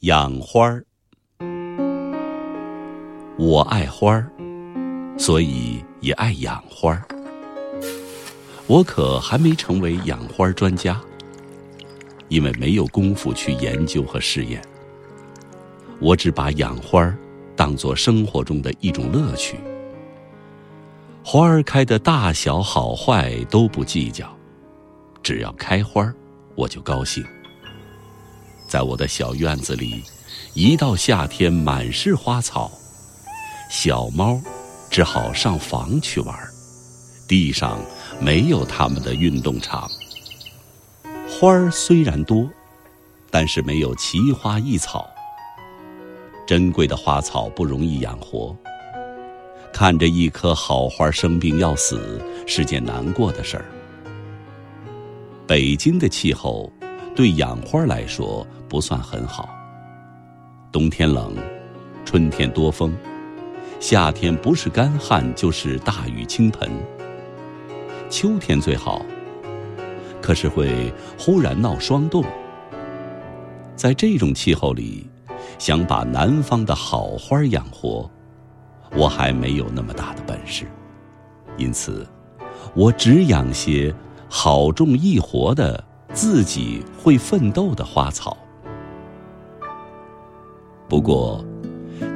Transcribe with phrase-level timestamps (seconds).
[0.00, 0.82] 养花儿，
[3.36, 4.32] 我爱花儿，
[5.18, 7.04] 所以也爱养花儿。
[8.66, 10.98] 我可还没成为养花专家，
[12.28, 14.62] 因为没有功夫去研究和试验。
[16.00, 17.14] 我只把养花儿
[17.54, 19.58] 当做生活中的一种乐趣。
[21.22, 24.34] 花儿开的大小好坏都不计较，
[25.22, 26.14] 只要开花儿，
[26.54, 27.22] 我就高兴。
[28.70, 30.04] 在我的小院子里，
[30.54, 32.70] 一到夏天满是花草，
[33.68, 34.40] 小猫
[34.88, 36.38] 只好上房去玩
[37.26, 37.80] 地上
[38.20, 39.90] 没有它们的运动场。
[41.28, 42.48] 花儿虽然多，
[43.28, 45.10] 但是没有奇花异草。
[46.46, 48.56] 珍贵的花草不容易养活，
[49.72, 53.64] 看着一棵好花生病要死，是件难过的事儿。
[55.44, 56.72] 北京的气候。
[57.20, 59.50] 对养花来说不算很好。
[60.72, 61.36] 冬天冷，
[62.02, 62.96] 春天多风，
[63.78, 66.70] 夏天不是干旱就是大雨倾盆。
[68.08, 69.04] 秋天最好，
[70.22, 72.24] 可是会忽然闹霜冻。
[73.76, 75.06] 在这种气候里，
[75.58, 78.10] 想把南方的好花养活，
[78.96, 80.66] 我还没有那么大的本事。
[81.58, 82.06] 因此，
[82.74, 83.94] 我只养些
[84.26, 85.84] 好种易活的。
[86.12, 88.36] 自己会奋斗的花草。
[90.88, 91.44] 不过，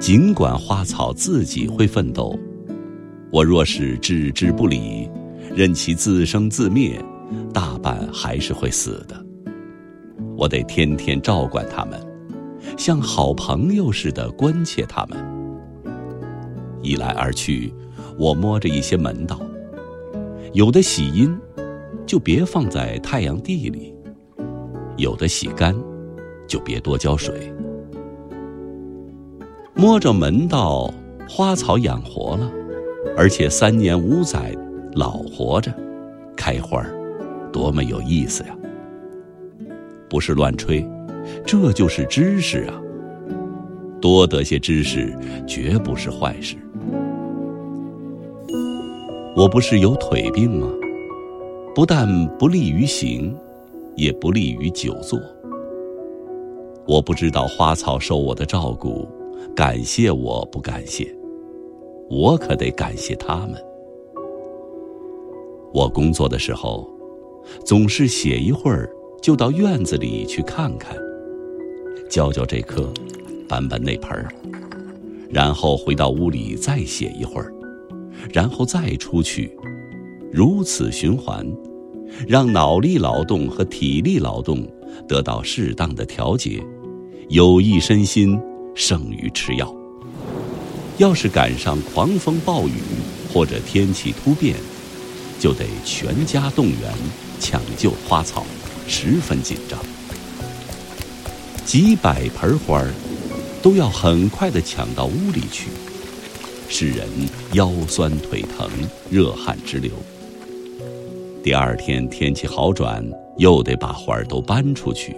[0.00, 2.36] 尽管花草自己会奋斗，
[3.30, 5.08] 我若是置之不理，
[5.54, 7.02] 任其自生自灭，
[7.52, 9.24] 大半还是会死的。
[10.36, 12.04] 我得天天照管它们，
[12.76, 15.16] 像好朋友似的关切它们。
[16.82, 17.72] 一来二去，
[18.18, 19.40] 我摸着一些门道，
[20.52, 21.38] 有的喜阴。
[22.06, 23.94] 就别放在太阳地里，
[24.96, 25.74] 有的洗干，
[26.46, 27.52] 就别多浇水。
[29.74, 30.92] 摸着门道，
[31.28, 32.50] 花草养活了，
[33.16, 34.54] 而且三年五载
[34.92, 35.72] 老活着，
[36.36, 36.94] 开花儿，
[37.52, 38.56] 多么有意思呀！
[40.08, 40.86] 不是乱吹，
[41.44, 42.80] 这就是知识啊。
[44.00, 46.56] 多得些知识，绝不是坏事。
[49.34, 50.68] 我不是有腿病吗？
[51.74, 52.06] 不但
[52.38, 53.36] 不利于行，
[53.96, 55.18] 也不利于久坐。
[56.86, 59.08] 我不知道花草受我的照顾，
[59.56, 61.12] 感谢我不感谢，
[62.08, 63.54] 我可得感谢他们。
[65.72, 66.88] 我工作的时候，
[67.64, 68.88] 总是写一会儿，
[69.20, 70.96] 就到院子里去看看，
[72.08, 72.88] 浇浇这棵，
[73.48, 74.28] 搬搬那盆儿，
[75.28, 77.52] 然后回到屋里再写一会儿，
[78.32, 79.58] 然后再出去。
[80.34, 81.46] 如此循环，
[82.26, 84.66] 让脑力劳动和体力劳动
[85.06, 86.60] 得到适当的调节，
[87.28, 88.36] 有益身心
[88.74, 89.72] 胜于吃药。
[90.98, 92.72] 要是赶上狂风暴雨
[93.32, 94.56] 或者天气突变，
[95.38, 96.92] 就得全家动员
[97.38, 98.44] 抢救花草，
[98.88, 99.78] 十分紧张。
[101.64, 102.92] 几百盆花儿
[103.62, 105.68] 都要很快的抢到屋里去，
[106.68, 107.06] 使人
[107.52, 108.68] 腰酸腿疼、
[109.08, 109.92] 热汗直流。
[111.44, 113.04] 第二天天气好转，
[113.36, 115.14] 又得把花儿都搬出去，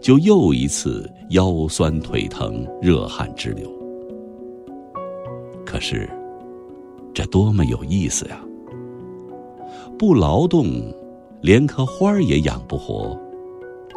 [0.00, 3.70] 就又一次腰酸腿疼、热汗直流。
[5.62, 6.08] 可是，
[7.12, 8.40] 这多么有意思呀！
[9.98, 10.64] 不劳动，
[11.42, 13.14] 连棵花儿也养不活，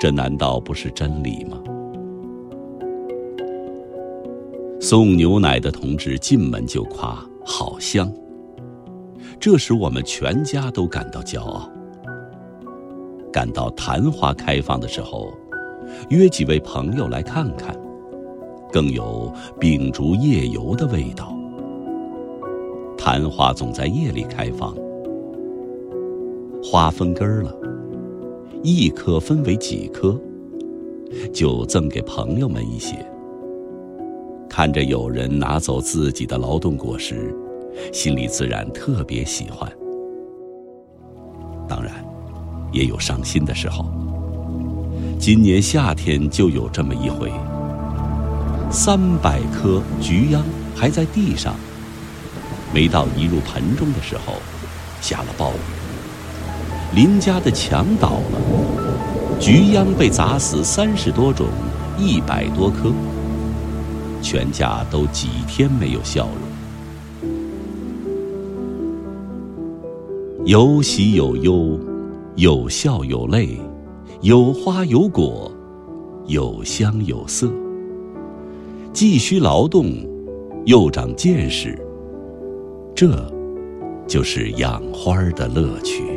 [0.00, 1.62] 这难道不是真理吗？
[4.80, 8.12] 送牛奶的同志进门就夸：“好香。”
[9.44, 11.70] 这使我们全家都感到骄傲。
[13.30, 15.34] 赶到昙花开放的时候，
[16.08, 17.76] 约几位朋友来看看，
[18.72, 21.36] 更有秉烛夜游的味道。
[22.96, 24.74] 昙花总在夜里开放，
[26.62, 27.54] 花分根儿了，
[28.62, 30.18] 一颗分为几颗，
[31.34, 32.96] 就赠给朋友们一些。
[34.48, 37.36] 看着有人拿走自己的劳动果实。
[37.92, 39.70] 心里自然特别喜欢，
[41.68, 41.92] 当然，
[42.72, 43.86] 也有伤心的时候。
[45.18, 47.32] 今年夏天就有这么一回，
[48.70, 50.42] 三百棵菊秧
[50.74, 51.54] 还在地上，
[52.74, 54.34] 没到移入盆中的时候，
[55.00, 61.46] 下了暴雨，邻家的墙倒了，菊秧被砸死三十多种，
[61.98, 62.92] 一百多棵，
[64.20, 66.53] 全家都几天没有笑容。
[70.46, 71.80] 有喜有忧，
[72.36, 73.58] 有笑有泪，
[74.20, 75.50] 有花有果，
[76.26, 77.50] 有香有色。
[78.92, 79.86] 既需劳动，
[80.66, 81.74] 又长见识。
[82.94, 83.26] 这，
[84.06, 86.13] 就是养花的乐趣。